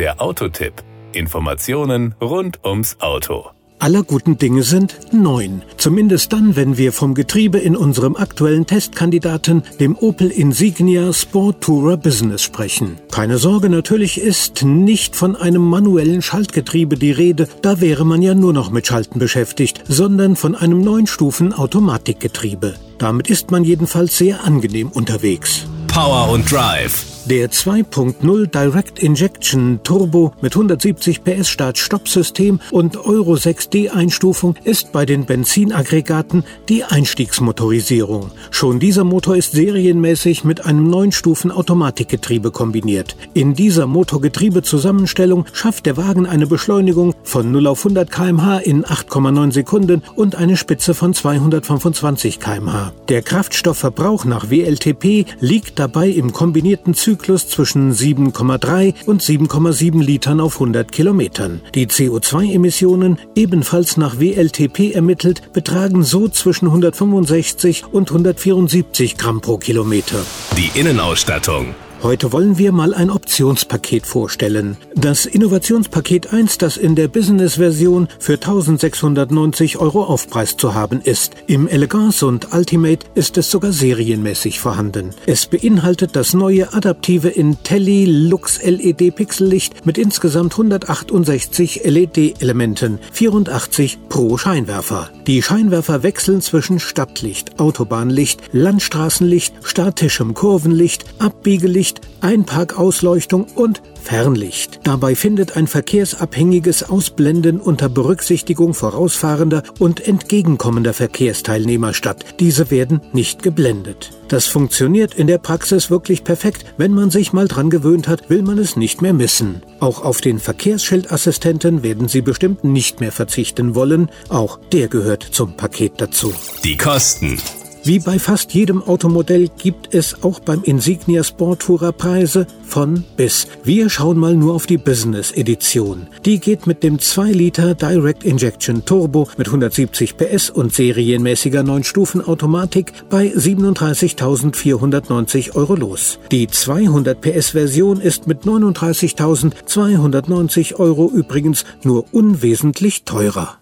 [0.00, 0.72] Der Autotipp.
[1.12, 3.50] Informationen rund ums Auto.
[3.80, 5.60] Aller guten Dinge sind neun.
[5.76, 11.98] Zumindest dann, wenn wir vom Getriebe in unserem aktuellen Testkandidaten, dem Opel Insignia Sport Tourer
[11.98, 12.96] Business sprechen.
[13.10, 18.34] Keine Sorge, natürlich ist nicht von einem manuellen Schaltgetriebe die Rede, da wäre man ja
[18.34, 22.76] nur noch mit Schalten beschäftigt, sondern von einem neun Stufen Automatikgetriebe.
[22.96, 25.66] Damit ist man jedenfalls sehr angenehm unterwegs.
[25.88, 33.88] Power und Drive der 2.0 Direct Injection Turbo mit 170 PS Start-Stopp-System und Euro 6D
[33.88, 38.32] Einstufung ist bei den Benzinaggregaten die Einstiegsmotorisierung.
[38.50, 43.14] Schon dieser Motor ist serienmäßig mit einem 9-Stufen Automatikgetriebe kombiniert.
[43.32, 49.52] In dieser Motorgetriebe-Zusammenstellung schafft der Wagen eine Beschleunigung von 0 auf 100 km/h in 8,9
[49.52, 52.92] Sekunden und eine Spitze von 225 km/h.
[53.08, 60.40] Der Kraftstoffverbrauch nach WLTP liegt dabei im kombinierten Zyklus Zyklus zwischen 7,3 und 7,7 Litern
[60.40, 61.60] auf 100 Kilometern.
[61.74, 70.16] Die CO2-Emissionen, ebenfalls nach WLTP ermittelt, betragen so zwischen 165 und 174 Gramm pro Kilometer.
[70.56, 74.78] Die Innenausstattung Heute wollen wir mal ein Optionspaket vorstellen.
[74.94, 81.34] Das Innovationspaket 1, das in der Business-Version für 1690 Euro Aufpreis zu haben ist.
[81.46, 85.10] Im Elegance und Ultimate ist es sogar serienmäßig vorhanden.
[85.26, 94.38] Es beinhaltet das neue adaptive Intelli Lux LED Pixellicht mit insgesamt 168 LED-Elementen, 84 pro
[94.38, 95.10] Scheinwerfer.
[95.26, 104.80] Die Scheinwerfer wechseln zwischen Stadtlicht, Autobahnlicht, Landstraßenlicht, statischem Kurvenlicht, Abbiegelicht, Licht, Einparkausleuchtung und Fernlicht.
[104.84, 112.24] Dabei findet ein verkehrsabhängiges Ausblenden unter Berücksichtigung vorausfahrender und entgegenkommender Verkehrsteilnehmer statt.
[112.38, 114.10] Diese werden nicht geblendet.
[114.28, 116.64] Das funktioniert in der Praxis wirklich perfekt.
[116.76, 119.62] Wenn man sich mal dran gewöhnt hat, will man es nicht mehr missen.
[119.80, 124.10] Auch auf den Verkehrsschildassistenten werden Sie bestimmt nicht mehr verzichten wollen.
[124.28, 126.32] Auch der gehört zum Paket dazu.
[126.62, 127.38] Die Kosten.
[127.82, 133.46] Wie bei fast jedem Automodell gibt es auch beim Insignia Sporttourer Preise von bis.
[133.64, 136.06] Wir schauen mal nur auf die Business Edition.
[136.26, 141.84] Die geht mit dem 2 Liter Direct Injection Turbo mit 170 PS und serienmäßiger 9
[141.84, 146.18] Stufen Automatik bei 37.490 Euro los.
[146.30, 153.56] Die 200 PS Version ist mit 39.290 Euro übrigens nur unwesentlich teurer.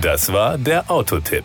[0.00, 1.44] Das war der Autotipp.